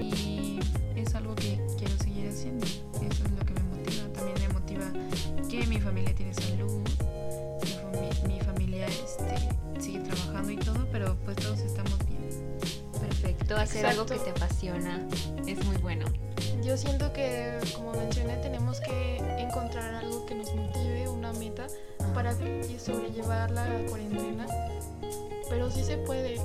Y 0.00 0.60
es 0.96 1.14
algo 1.14 1.34
que 1.34 1.60
quiero 1.76 1.96
seguir 1.98 2.28
haciendo. 2.28 2.66
Familia 5.88 6.14
tiene 6.14 6.34
salud, 6.34 6.70
mi, 7.62 7.70
fami- 7.70 8.28
mi 8.28 8.40
familia 8.40 8.86
este, 8.86 9.80
sigue 9.80 10.00
trabajando 10.00 10.52
y 10.52 10.56
todo, 10.56 10.86
pero 10.92 11.16
pues 11.24 11.36
todos 11.36 11.60
estamos 11.60 11.98
bien. 12.06 12.28
Perfecto, 13.00 13.56
hacer 13.56 13.86
algo 13.86 14.04
que 14.06 14.14
Exacto. 14.14 14.34
te 14.34 14.44
apasiona 14.44 15.08
es 15.46 15.64
muy 15.64 15.76
bueno. 15.78 16.04
Yo 16.62 16.76
siento 16.76 17.10
que, 17.14 17.58
como 17.74 17.92
mencioné, 17.92 18.36
tenemos 18.38 18.80
que 18.80 19.16
encontrar 19.38 19.94
algo 19.94 20.26
que 20.26 20.34
nos 20.34 20.54
motive, 20.54 21.08
una 21.08 21.32
meta, 21.32 21.66
para 22.14 22.34
sobrellevar 22.78 23.50
la 23.52 23.66
cuarentena. 23.88 24.46
Pero 25.48 25.70
sí 25.70 25.82
se 25.84 25.96
puede. 25.98 26.36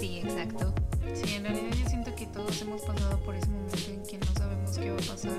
Sí, 0.00 0.20
exacto. 0.24 0.72
Sí, 1.14 1.34
en 1.34 1.44
realidad 1.44 1.76
yo 1.82 1.88
siento 1.90 2.14
que 2.14 2.26
todos 2.28 2.60
hemos 2.62 2.80
pasado 2.82 3.18
por 3.20 3.34
ese 3.34 3.48
momento 3.48 3.76
en 3.88 4.02
que 4.06 4.18
no 4.18 4.32
sabemos 4.38 4.78
qué 4.78 4.90
va 4.90 4.96
a 4.96 5.06
pasar, 5.06 5.32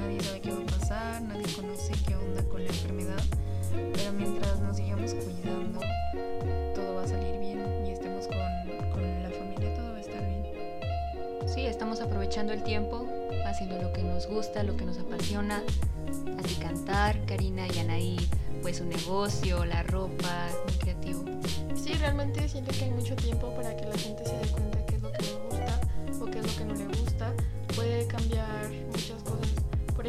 nadie 0.00 0.20
sabe 0.20 0.40
qué 0.40 0.50
va 0.50 0.62
a 0.62 0.78
pasar, 0.78 1.22
nadie 1.22 1.46
conoce 1.54 1.92
qué 2.06 2.16
onda 2.16 2.42
con 2.44 2.64
la 2.64 2.68
enfermedad, 2.68 3.22
pero 3.92 4.12
mientras 4.12 4.60
nos 4.60 4.76
sigamos 4.76 5.14
cuidando, 5.14 5.80
todo 6.74 6.94
va 6.94 7.02
a 7.04 7.06
salir 7.06 7.38
bien 7.38 7.62
y 7.86 7.90
estemos 7.90 8.26
con, 8.26 8.90
con 8.90 9.22
la 9.22 9.30
familia, 9.30 9.74
todo 9.74 9.92
va 9.92 9.98
a 9.98 10.00
estar 10.00 10.26
bien. 10.26 10.44
Sí, 11.46 11.66
estamos 11.66 12.00
aprovechando 12.00 12.52
el 12.52 12.62
tiempo, 12.62 13.06
haciendo 13.46 13.80
lo 13.80 13.92
que 13.92 14.02
nos 14.02 14.26
gusta, 14.26 14.62
lo 14.62 14.76
que 14.76 14.86
nos 14.86 14.98
apasiona. 14.98 15.62
Así 16.42 16.54
cantar, 16.56 17.24
Karina 17.26 17.66
y 17.68 17.78
Anaí, 17.78 18.16
pues 18.62 18.78
su 18.78 18.86
negocio, 18.86 19.64
la 19.64 19.82
ropa, 19.82 20.48
muy 20.66 20.76
creativo. 20.78 21.24
Sí, 21.74 21.92
realmente 21.94 22.48
siento 22.48 22.72
que 22.72 22.84
hay 22.84 22.90
mucho 22.90 23.14
tiempo 23.16 23.54
para 23.54 23.76
que 23.76 23.84
la 23.84 23.96
gente 23.96 24.24
se 24.24 24.36
dé 24.36 24.48
cuenta 24.48 24.84
qué 24.86 24.96
es 24.96 25.02
lo 25.02 25.12
que 25.12 25.22
le 25.22 25.32
gusta 25.46 25.80
o 26.20 26.24
qué 26.26 26.38
es 26.38 26.46
lo 26.46 26.58
que 26.58 26.64
no 26.64 26.74
le 26.74 26.86
gusta. 26.98 27.34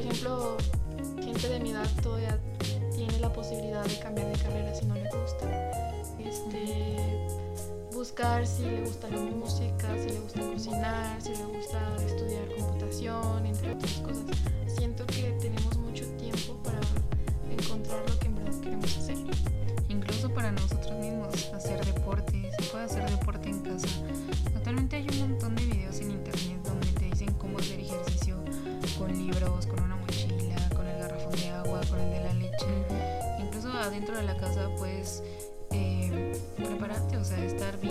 Ejemplo, 0.01 0.57
gente 1.23 1.47
de 1.47 1.59
mi 1.59 1.71
edad 1.71 1.87
todavía 2.01 2.39
tiene 2.93 3.19
la 3.19 3.31
posibilidad 3.31 3.83
de 3.85 3.99
cambiar 3.99 4.27
de 4.27 4.43
carrera 4.43 4.73
si 4.73 4.85
no 4.85 4.95
le 4.95 5.09
gusta. 5.09 5.71
Este, 6.19 7.27
buscar 7.93 8.45
si 8.47 8.63
le 8.63 8.81
gusta 8.81 9.07
la 9.09 9.17
música, 9.17 9.97
si 9.97 10.09
le 10.09 10.19
gusta 10.19 10.39
cocinar, 10.41 11.21
si 11.21 11.29
le 11.29 11.45
gusta 11.45 11.95
estudiar 12.05 12.47
computación, 12.57 13.45
entre 13.45 13.73
otras 13.73 13.93
cosas. 13.99 14.25
Siento 14.67 15.05
que 15.05 15.37
tenemos 15.39 15.77
Adentro 34.01 34.17
de 34.17 34.33
la 34.33 34.35
casa 34.35 34.67
puedes 34.79 35.21
eh, 35.69 36.33
prepararte, 36.57 37.17
o 37.17 37.23
sea, 37.23 37.37
estar 37.45 37.79
bien 37.79 37.90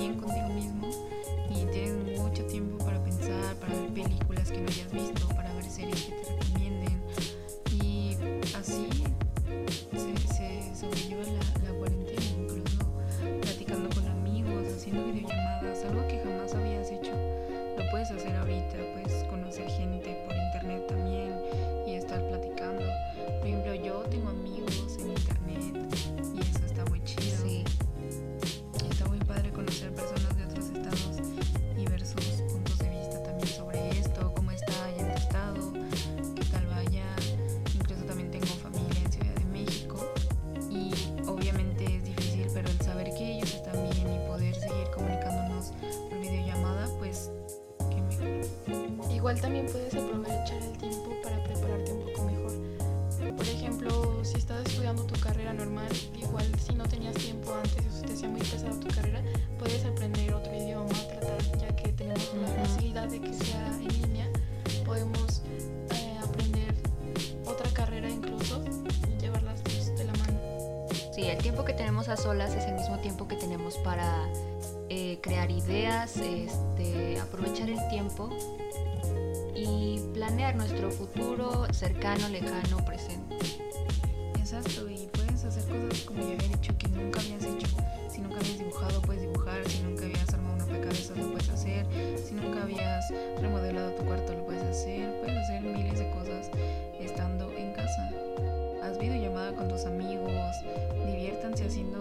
igual 49.30 49.40
también 49.40 49.66
puedes 49.66 49.94
planear 80.30 80.54
nuestro 80.54 80.92
futuro 80.92 81.66
cercano, 81.72 82.28
lejano, 82.28 82.84
presente. 82.84 83.36
Exacto, 84.38 84.88
y 84.88 85.08
puedes 85.12 85.44
hacer 85.44 85.64
cosas 85.64 86.04
como 86.04 86.20
ya 86.20 86.34
había 86.34 86.56
dicho 86.56 86.72
que 86.78 86.86
nunca 86.86 87.18
habías 87.18 87.42
hecho. 87.42 87.66
Si 88.08 88.20
nunca 88.20 88.36
habías 88.36 88.58
dibujado, 88.58 89.02
puedes 89.02 89.22
dibujar. 89.22 89.68
Si 89.68 89.82
nunca 89.82 90.04
habías 90.04 90.32
armado 90.32 90.54
una 90.54 90.64
rompecabezas, 90.66 91.16
lo 91.18 91.32
puedes 91.32 91.48
hacer. 91.48 91.84
Si 92.16 92.34
nunca 92.34 92.62
habías 92.62 93.10
remodelado 93.40 93.90
tu 93.94 94.04
cuarto, 94.04 94.32
lo 94.32 94.44
puedes 94.46 94.62
hacer. 94.62 95.20
Puedes 95.20 95.36
hacer 95.36 95.62
miles 95.62 95.98
de 95.98 96.10
cosas 96.12 96.48
estando 97.00 97.50
en 97.56 97.72
casa. 97.72 98.10
Haz 98.84 98.98
videollamada 99.00 99.52
con 99.56 99.66
tus 99.66 99.84
amigos. 99.84 100.54
Diviértanse 101.06 101.66
haciendo 101.66 101.99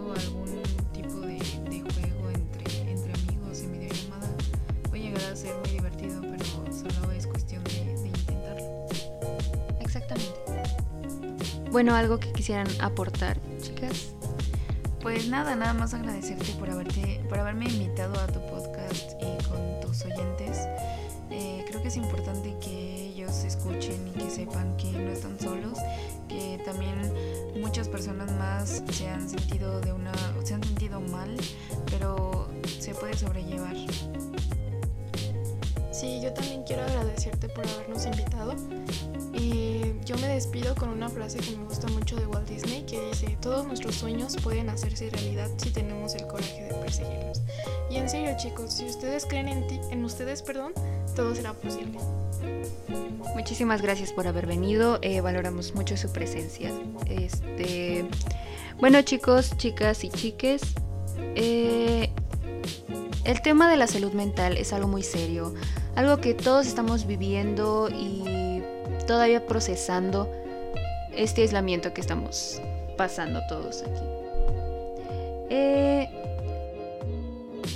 Bueno, 11.70 11.94
algo 11.94 12.18
que 12.18 12.32
quisieran 12.32 12.66
aportar, 12.80 13.38
chicas. 13.62 14.12
Pues 15.00 15.28
nada, 15.28 15.54
nada 15.54 15.72
más 15.72 15.94
agradecerte 15.94 16.52
por 16.58 16.68
haberte, 16.68 17.24
por 17.28 17.38
haberme 17.38 17.66
invitado 17.66 18.18
a 18.18 18.26
tu 18.26 18.40
podcast 18.46 19.12
y 19.20 19.44
con 19.44 19.80
tus 19.80 20.04
oyentes. 20.04 20.66
Eh, 21.30 21.64
creo 21.68 21.80
que 21.80 21.88
es 21.88 21.96
importante 21.96 22.56
que 22.60 23.06
ellos 23.06 23.44
escuchen 23.44 24.08
y 24.08 24.10
que 24.18 24.28
sepan 24.30 24.76
que 24.76 24.90
no 24.90 25.12
están 25.12 25.38
solos, 25.38 25.78
que 26.28 26.60
también 26.64 27.14
muchas 27.60 27.88
personas 27.88 28.32
más 28.32 28.82
se 28.90 29.08
han 29.08 29.30
sentido 29.30 29.80
de 29.80 29.92
una, 29.92 30.12
se 30.42 30.54
han 30.54 30.64
sentido 30.64 31.00
mal, 31.00 31.36
pero 31.88 32.48
se 32.80 32.94
puede 32.96 33.16
sobrellevar. 33.16 33.76
Sí, 36.00 36.18
yo 36.22 36.32
también 36.32 36.62
quiero 36.62 36.82
agradecerte 36.82 37.50
por 37.50 37.62
habernos 37.68 38.06
invitado. 38.06 38.54
Y 39.34 39.82
yo 40.06 40.16
me 40.16 40.28
despido 40.28 40.74
con 40.74 40.88
una 40.88 41.10
frase 41.10 41.40
que 41.40 41.54
me 41.54 41.64
gusta 41.64 41.88
mucho 41.88 42.16
de 42.16 42.26
Walt 42.26 42.48
Disney 42.48 42.84
que 42.84 42.98
dice, 43.10 43.36
todos 43.42 43.66
nuestros 43.66 43.96
sueños 43.96 44.34
pueden 44.42 44.70
hacerse 44.70 45.10
realidad 45.10 45.50
si 45.58 45.68
tenemos 45.68 46.14
el 46.14 46.26
coraje 46.26 46.62
de 46.62 46.72
perseguirlos. 46.72 47.42
Y 47.90 47.96
en 47.96 48.08
serio 48.08 48.34
chicos, 48.38 48.72
si 48.72 48.86
ustedes 48.86 49.26
creen 49.26 49.48
en 49.48 49.66
ti, 49.66 49.78
en 49.90 50.02
ustedes, 50.02 50.40
perdón, 50.40 50.72
todo 51.14 51.34
será 51.34 51.52
posible. 51.52 51.98
Muchísimas 53.34 53.82
gracias 53.82 54.10
por 54.10 54.26
haber 54.26 54.46
venido. 54.46 54.98
eh, 55.02 55.20
valoramos 55.20 55.74
mucho 55.74 55.98
su 55.98 56.10
presencia. 56.10 56.72
Este, 57.10 58.06
bueno, 58.78 59.02
chicos, 59.02 59.54
chicas 59.58 60.02
y 60.04 60.08
chiques, 60.08 60.62
eh, 61.34 62.10
el 63.24 63.42
tema 63.42 63.70
de 63.70 63.76
la 63.76 63.86
salud 63.86 64.12
mental 64.12 64.56
es 64.56 64.72
algo 64.72 64.88
muy 64.88 65.02
serio, 65.02 65.54
algo 65.94 66.20
que 66.20 66.34
todos 66.34 66.66
estamos 66.66 67.06
viviendo 67.06 67.88
y 67.88 68.62
todavía 69.06 69.46
procesando 69.46 70.30
este 71.14 71.42
aislamiento 71.42 71.92
que 71.92 72.00
estamos 72.00 72.60
pasando 72.96 73.40
todos 73.48 73.82
aquí. 73.82 74.04
Eh, 75.50 76.08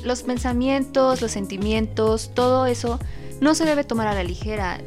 los 0.05 0.23
pensamientos, 0.23 1.21
los 1.21 1.33
sentimientos, 1.33 2.31
todo 2.35 2.67
eso 2.67 2.99
no 3.41 3.55
se 3.55 3.65
debe 3.65 3.85
tomar 3.85 4.07
a 4.07 4.15
la 4.15 4.23
ligera. 4.23 4.81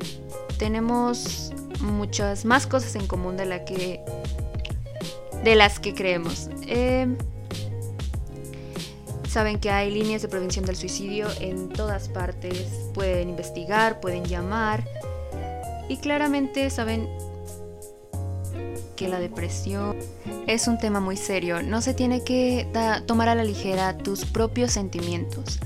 Tenemos 0.57 1.51
muchas 1.81 2.45
más 2.45 2.65
cosas 2.65 2.95
en 2.95 3.07
común 3.07 3.37
de 3.37 3.45
la 3.45 3.65
que 3.65 4.01
de 5.43 5.55
las 5.55 5.79
que 5.79 5.93
creemos. 5.93 6.49
Eh, 6.67 7.07
saben 9.37 9.59
que 9.59 9.69
hay 9.69 9.91
líneas 9.91 10.23
de 10.23 10.29
prevención 10.29 10.65
del 10.65 10.75
suicidio 10.75 11.27
en 11.39 11.69
todas 11.69 12.09
partes. 12.09 12.71
Pueden 12.95 13.29
investigar, 13.29 13.99
pueden 13.99 14.25
llamar. 14.25 14.83
Y 15.87 15.97
claramente 15.97 16.67
saben 16.71 17.07
que 18.95 19.07
la 19.07 19.19
depresión 19.19 19.95
es 20.47 20.67
un 20.67 20.79
tema 20.79 21.01
muy 21.01 21.17
serio. 21.17 21.61
No 21.61 21.81
se 21.81 21.93
tiene 21.93 22.23
que 22.23 22.65
tomar 23.05 23.29
a 23.29 23.35
la 23.35 23.43
ligera 23.43 23.95
tus 23.95 24.25
propios 24.25 24.71
sentimientos. 24.71 25.59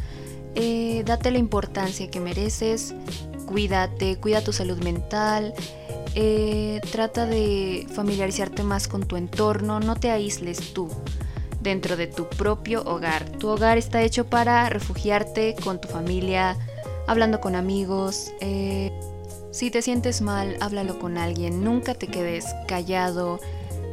Eh, 0.55 1.03
date 1.05 1.31
la 1.31 1.37
importancia 1.37 2.11
que 2.11 2.19
mereces. 2.19 2.93
Cuídate, 3.45 4.17
cuida 4.17 4.41
tu 4.43 4.51
salud 4.51 4.79
mental. 4.83 5.53
eh, 6.13 6.81
trata 6.91 7.25
de 7.25 7.87
familiarizarte 7.95 8.63
más 8.63 8.89
con 8.89 9.07
tu 9.07 9.15
entorno. 9.15 9.79
No 9.79 9.95
te 9.95 10.11
aísles 10.11 10.73
tú 10.73 10.89
dentro 11.61 11.95
de 11.97 12.07
tu 12.07 12.27
propio 12.27 12.83
hogar. 12.85 13.25
Tu 13.37 13.47
hogar 13.47 13.77
está 13.77 14.01
hecho 14.01 14.25
para 14.25 14.69
refugiarte 14.69 15.55
con 15.63 15.79
tu 15.79 15.87
familia, 15.87 16.57
hablando 17.07 17.39
con 17.41 17.55
amigos. 17.55 18.31
eh, 18.41 18.91
si 19.51 19.69
te 19.69 19.81
sientes 19.81 20.21
mal, 20.21 20.55
háblalo 20.61 20.97
con 20.97 21.17
alguien. 21.17 21.61
Nunca 21.63 21.93
te 21.93 22.07
quedes 22.07 22.45
callado. 22.67 23.39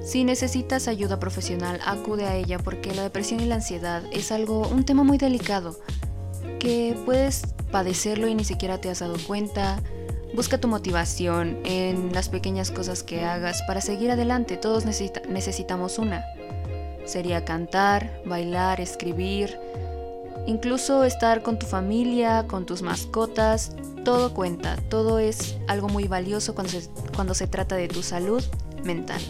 Si 0.04 0.22
necesitas 0.24 0.87
ayuda 0.87 1.18
profesional, 1.18 1.81
acude 1.85 2.26
a 2.26 2.37
ella 2.37 2.59
porque 2.59 2.94
la 2.94 3.02
depresión 3.02 3.40
y 3.40 3.44
la 3.46 3.57
ansiedad 3.57 4.02
es 4.12 4.31
algo, 4.31 4.68
un 4.68 4.85
tema 4.85 5.02
muy 5.02 5.18
delicado, 5.18 5.76
que 6.61 6.96
puedes 7.04 7.42
padecerlo 7.72 8.28
y 8.28 8.35
ni 8.35 8.44
siquiera 8.44 8.81
te 8.81 8.88
has 8.88 9.00
dado 9.00 9.16
cuenta. 9.26 9.83
Busca 10.33 10.59
tu 10.59 10.68
motivación 10.68 11.59
en 11.64 12.12
las 12.14 12.28
pequeñas 12.28 12.70
cosas 12.70 13.02
que 13.02 13.24
hagas 13.24 13.61
para 13.66 13.81
seguir 13.81 14.11
adelante. 14.12 14.57
Todos 14.57 14.85
necesita- 14.87 15.22
necesitamos 15.28 15.98
una. 15.98 16.24
Sería 17.09 17.42
cantar, 17.42 18.21
bailar, 18.27 18.83
escribir, 18.83 19.59
incluso 20.47 21.05
estar 21.05 21.42
con 21.42 21.59
tu 21.59 21.64
familia, 21.64 22.47
con 22.47 22.66
tus 22.66 22.83
mascotas. 22.83 23.75
Todo 24.05 24.35
cuenta, 24.35 24.77
todo 24.90 25.18
es 25.18 25.57
algo 25.68 25.88
muy 25.88 26.07
valioso 26.07 26.55
cuando 26.55 27.35
se, 27.35 27.47
trata 27.47 27.77
de 27.77 27.88
tu 27.88 28.03
salud 28.03 28.44
mental. 28.85 29.23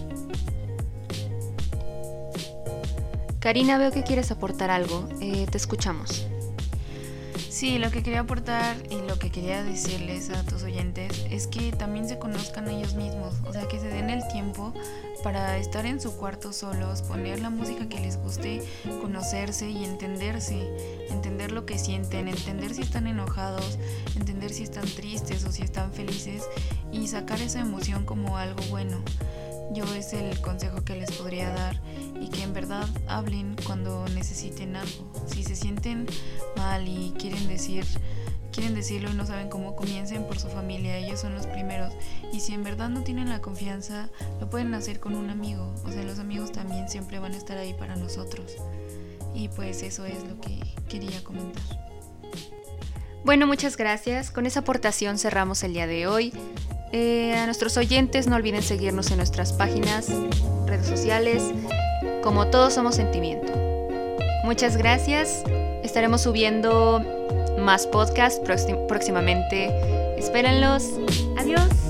Karina, 3.39 3.79
veo 3.79 3.93
que 3.93 4.03
quieres 4.03 4.33
aportar 4.33 4.73
algo. 4.73 5.09
Eh, 5.21 5.47
te 5.49 5.57
escuchamos. 5.57 6.27
Sí, 7.59 7.79
lo 7.79 7.91
que 7.91 8.05
quería 8.05 8.21
aportar 8.21 8.77
y 8.89 9.01
lo 9.09 9.19
que 9.19 9.33
quería 9.33 9.65
decirles 9.65 10.31
a 10.31 10.45
tus 10.45 10.63
oyentes 10.63 11.27
es 11.29 11.49
que 11.49 11.73
también 11.73 12.09
se 12.09 12.17
conozcan 12.17 12.69
ellos 12.69 12.95
mismos, 12.95 13.35
o 13.49 13.53
sea, 13.53 13.67
que 13.67 13.81
se 13.81 13.89
den 13.89 14.11
el 14.11 14.23
tiempo 14.29 14.73
para 15.25 15.59
estar 15.59 15.85
en 15.85 16.01
su 16.01 16.17
cuarto 16.17 16.53
solos, 16.53 17.03
poner 17.03 17.41
la 17.41 17.51
música 17.51 17.89
que 17.89 17.99
les 17.99 18.17
guste, 18.17 18.63
conocerse 19.01 19.69
y 19.69 19.83
entenderse, 19.83 20.69
entender 21.11 21.51
lo 21.51 21.67
que 21.67 21.81
sienten, 21.81 22.29
entender 22.29 22.75
si 22.75 22.83
están 22.83 23.09
enojados, 23.09 23.77
entender 24.15 24.53
si 24.53 24.63
están 24.63 24.87
tristes 24.87 25.45
o 25.45 25.51
si 25.51 25.63
están 25.65 25.93
felices 25.93 26.45
y 26.93 27.09
sacar 27.09 27.41
esa 27.41 27.59
emoción 27.59 28.05
como 28.05 28.37
algo 28.37 28.63
bueno. 28.71 29.03
Yo 29.73 29.85
es 29.95 30.13
el 30.13 30.41
consejo 30.43 30.85
que 30.85 30.95
les 30.95 31.11
podría 31.11 31.51
dar 31.51 31.81
y 32.21 32.29
que 32.29 32.43
en 32.43 32.53
verdad 32.53 32.89
hablen 33.07 33.57
cuando 33.65 34.07
necesiten 34.09 34.77
algo. 34.77 35.13
Si 35.27 35.45
se 35.45 35.57
sienten 35.57 36.07
mal 36.57 36.87
y 36.87 37.13
quieren 37.19 37.47
decir 37.49 37.85
quieren 38.59 38.75
decirlo 38.75 39.11
y 39.11 39.15
no 39.15 39.25
saben 39.25 39.49
cómo 39.49 39.77
comiencen 39.77 40.25
por 40.25 40.39
su 40.39 40.49
familia, 40.49 40.97
ellos 40.97 41.21
son 41.21 41.33
los 41.35 41.47
primeros. 41.47 41.93
Y 42.33 42.41
si 42.41 42.55
en 42.55 42.65
verdad 42.65 42.89
no 42.89 43.03
tienen 43.03 43.29
la 43.29 43.41
confianza, 43.41 44.09
lo 44.41 44.51
pueden 44.51 44.75
hacer 44.75 44.99
con 44.99 45.15
un 45.15 45.31
amigo. 45.31 45.75
O 45.85 45.93
sea, 45.93 46.03
los 46.03 46.19
amigos 46.19 46.51
también 46.51 46.89
siempre 46.89 47.21
van 47.21 47.35
a 47.35 47.37
estar 47.37 47.57
ahí 47.57 47.73
para 47.75 47.95
nosotros. 47.95 48.57
Y 49.33 49.49
pues 49.49 49.83
eso 49.83 50.05
es 50.07 50.25
lo 50.25 50.41
que 50.41 50.59
quería 50.89 51.23
comentar. 51.23 51.63
Bueno, 53.25 53.47
muchas 53.47 53.77
gracias. 53.77 54.33
Con 54.33 54.45
esa 54.45 54.61
aportación 54.61 55.19
cerramos 55.19 55.63
el 55.63 55.75
día 55.75 55.87
de 55.87 56.09
hoy. 56.09 56.33
Eh, 56.91 57.37
a 57.37 57.45
nuestros 57.45 57.77
oyentes 57.77 58.27
no 58.27 58.35
olviden 58.35 58.63
seguirnos 58.63 59.11
en 59.11 59.19
nuestras 59.19 59.53
páginas, 59.53 60.09
redes 60.67 60.87
sociales, 60.87 61.53
como 62.29 62.49
todos 62.49 62.75
somos 62.75 62.95
sentimiento. 62.97 63.51
Muchas 64.45 64.77
gracias. 64.77 65.45
Estaremos 65.83 66.21
subiendo 66.21 67.01
más 67.59 67.87
podcasts 67.87 68.39
próximamente. 68.87 69.71
Espérenlos. 70.19 70.91
Adiós. 71.39 71.88